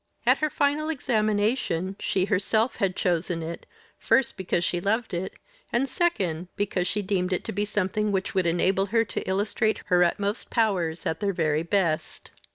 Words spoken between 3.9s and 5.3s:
first because she loved